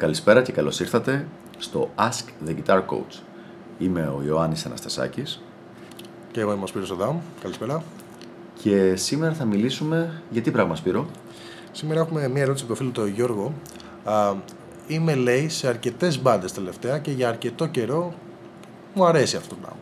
[0.00, 1.26] Καλησπέρα και καλώς ήρθατε
[1.58, 3.20] στο Ask the Guitar Coach.
[3.78, 5.42] Είμαι ο Ιωάννης Αναστασάκης
[6.32, 7.18] Και εγώ είμαι ο Σπύρος Οδάμ.
[7.40, 7.82] Καλησπέρα.
[8.62, 11.06] και σήμερα θα μιλήσουμε για τι πράγμα Σπύρο;
[11.72, 13.52] Σήμερα έχουμε μία ερώτηση από το φίλο του Γιώργο.
[14.04, 14.32] Α,
[14.86, 18.14] είμαι, λέει, σε αρκετές μπάντες τελευταία και για αρκετό καιρό
[18.94, 19.80] μου αρέσει αυτό το πράγμα.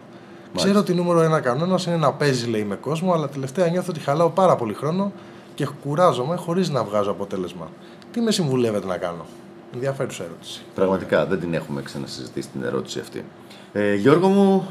[0.57, 4.01] Ξέρω ότι νούμερο ένα κανόνας είναι να παίζει, λέει, με κόσμο, αλλά τελευταία νιώθω ότι
[4.01, 5.13] χαλάω πάρα πολύ χρόνο
[5.55, 7.69] και κουράζομαι χωρίς να βγάζω αποτέλεσμα.
[8.13, 9.27] Τι με συμβουλεύετε να κάνω;
[9.75, 10.63] Ενδιαφέρουσα ερώτηση.
[10.75, 13.25] Πραγματικά δεν την έχουμε ξανασυζητήσει την ερώτηση αυτή.
[13.73, 14.67] Ε, Γιώργο μου,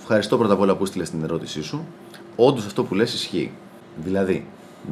[0.00, 1.84] ευχαριστώ πρώτα απ' όλα που στείλε την ερώτησή σου.
[2.36, 3.52] Όντως αυτό που λες ισχύει.
[3.96, 4.46] Δηλαδή,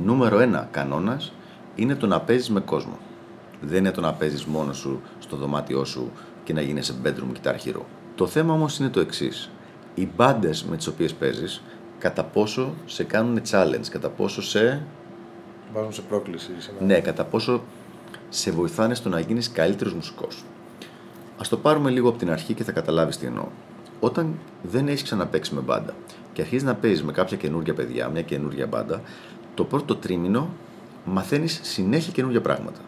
[0.05, 1.33] νούμερο ένα κανόνας
[1.75, 2.99] είναι το να παίζεις με κόσμο.
[3.61, 6.11] Δεν είναι το να παίζεις μόνος σου στο δωμάτιό σου
[6.45, 7.81] και να γίνεσαι bedroom guitar hero.
[8.15, 9.51] Το θέμα όμως είναι το εξής.
[9.95, 11.63] Οι μπάντες με τις οποίες παίζεις,
[11.99, 14.83] κατά πόσο σε κάνουν challenge, κατά πόσο σε
[15.75, 16.51] Βάζουν σε πρόκληση.
[16.59, 17.63] σε ένα- ναι, κατά πόσο
[18.37, 20.45] σε βοηθάνε στο να γίνεις καλύτερος μουσικός.
[21.39, 23.47] Ας το πάρουμε λίγο από την αρχή και θα καταλάβεις τι εννοώ.
[24.01, 25.95] Όταν δεν έχεις ξαναπαίξει με μπάντα
[26.33, 29.01] και αρχίζεις να παίζεις με κάποια καινούργια παιδιά, μια καινούργια μπάντα,
[29.55, 30.49] το πρώτο τρίμηνο
[31.05, 32.81] μαθαίνεις συνέχεια καινούργια πράγματα.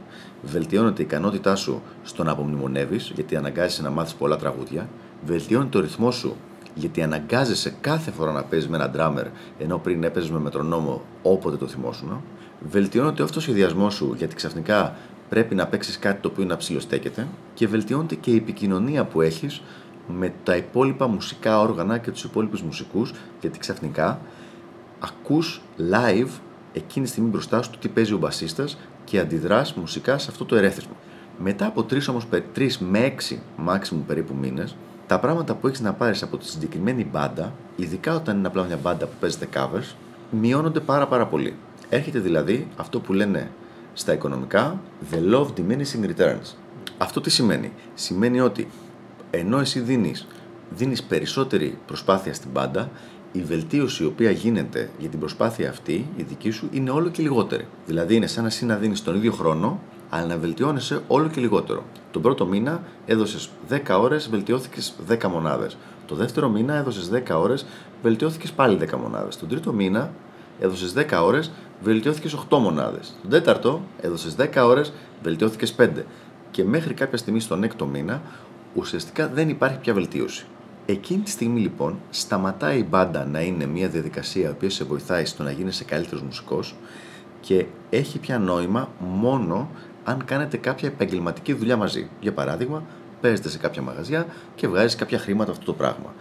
[0.42, 4.88] Βελτιώνεται η ικανότητά σου στο να απομνημονεύεις, γιατί αναγκάζεσαι να μάθεις πολλά τραγούδια.
[5.26, 6.36] Βελτιώνεται το ρυθμό σου,
[6.74, 9.26] γιατί αναγκάζεσαι κάθε φορά να παίζεις με έναν drummer,
[9.58, 12.22] ενώ πριν έπαιζες με μετρονόμο όποτε το θυμόσουν.
[12.60, 14.96] Βελτιώνεται ο αυτοσχεδιασμό σου, γιατί ξαφνικά
[15.28, 17.26] πρέπει να παίξεις κάτι το οποίο να ψηλοστέκεται.
[17.54, 19.62] Και βελτιώνεται και η επικοινωνία που έχεις
[20.08, 24.20] με τα υπόλοιπα μουσικά όργανα και τους υπόλοιπους μουσικούς, γιατί ξαφνικά
[25.00, 26.28] ακούς live
[26.72, 30.44] εκείνη τη στιγμή μπροστά σου το τι παίζει ο μπασίστας και αντιδράς μουσικά σε αυτό
[30.44, 30.92] το ερέθισμα.
[31.38, 35.80] Μετά από τρεις όμως, πε- τρεις με έξι maximum περίπου μήνες, τα πράγματα που έχεις
[35.80, 39.94] να πάρεις από τη συγκεκριμένη μπάντα, ειδικά όταν είναι απλά μια μπάντα που παίζεται covers,
[40.30, 41.56] μειώνονται πάρα πάρα πολύ.
[41.88, 43.50] Έρχεται δηλαδή αυτό που λένε
[43.92, 44.80] στα οικονομικά
[45.12, 46.54] the law of diminishing returns.
[46.98, 48.68] Αυτό τι σημαίνει; Σημαίνει ότι
[49.30, 50.26] ενώ εσύ δίνεις,
[50.70, 52.90] δίνεις περισσότερη προσπάθεια στην πάντα,
[53.32, 57.22] η βελτίωση η οποία γίνεται για την προσπάθεια αυτή, η δική σου, είναι όλο και
[57.22, 57.66] λιγότερη.
[57.86, 61.40] Δηλαδή είναι σαν να εσύ να δίνεις τον ίδιο χρόνο, αλλά να βελτιώνεσαι όλο και
[61.40, 61.84] λιγότερο.
[62.10, 65.76] Τον πρώτο μήνα έδωσες 10 ώρες, βελτιώθηκες 10 μονάδες.
[66.06, 67.66] Το δεύτερο μήνα έδωσες 10 ώρες,
[68.02, 69.36] βελτιώθηκες πάλι 10 μονάδες.
[69.36, 70.12] Τον τρίτο μήνα
[70.60, 73.16] έδωσες 10 ώρες, βελτιώθηκες 8 μονάδες.
[73.22, 74.92] Τον τέταρτο έδωσες 10 ώρες,
[75.22, 76.04] βελτιώθηκες 5.
[76.50, 78.22] Και μέχρι κάποια στιγμή στον έκτο μήνα
[78.74, 80.46] ουσιαστικά δεν υπάρχει πια βελτίωση.
[80.86, 85.24] Εκείνη τη στιγμή λοιπόν σταματάει η μπάντα να είναι μια διαδικασία η οποία σε βοηθάει
[85.24, 86.74] στο να γίνεσαι καλύτερος μουσικός
[87.40, 89.70] και έχει πια νόημα μόνο
[90.04, 92.08] αν κάνετε κάποια επαγγελματική δουλειά μαζί.
[92.20, 92.82] Για παράδειγμα,
[93.20, 96.14] παίζετε σε κάποια μαγαζιά και βγάζεις κάποια χρήματα αυτό το πράγμα.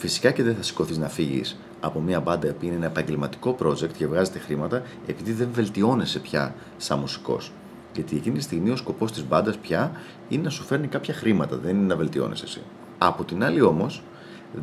[0.00, 3.92] Φυσικά και δεν θα σηκωθείς να φύγεις από μια μπάντα που είναι ένα επαγγελματικό project
[3.96, 7.52] και βγάζετε χρήματα επειδή δεν βελτιώνεσαι πια σαν μουσικός.
[7.94, 9.92] Γιατί εκείνη τη στιγμή ο σκοπός της μπάντας πια
[10.28, 12.62] είναι να σου φέρνει κάποια χρήματα, δεν είναι να βελτιώνεσαι εσύ.
[12.98, 14.02] Από την άλλη όμως,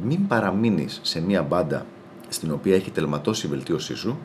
[0.04, 1.86] μην παραμείνεις σε μια μπάντα
[2.28, 4.18] στην οποία έχει τελματώσει η βελτίωσή σου,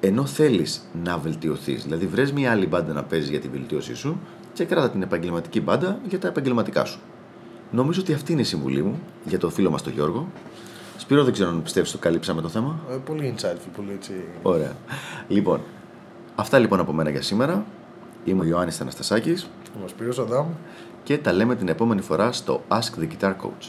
[0.00, 1.82] ενώ θέλεις να βελτιωθείς.
[1.82, 4.20] Δηλαδή, βρες μια άλλη μπάντα να παίζεις για τη βελτίωσή σου
[4.52, 7.00] και κράτα την επαγγελματική μπάντα για τα επαγγελματικά σου.
[7.70, 10.28] Νομίζω ότι αυτή είναι η συμβουλή μου για το φίλο μας τον Γιώργο.
[10.96, 12.78] Σπύρο, δεν ξέρω αν πιστεύεις το καλύψαμε το θέμα.
[12.90, 14.12] Ε, πολύ insightful, πολύ έτσι.
[14.42, 14.72] Ωραία.
[15.28, 15.60] Λοιπόν,
[16.34, 17.64] αυτά λοιπόν από μένα για σήμερα.
[18.24, 20.46] Είμαι ο Ιωάννης Αναστασάκης Είμαι ο Σπύρος Οδάμ.
[21.02, 23.68] και τα λέμε την επόμενη φορά στο Ask the Guitar Coach.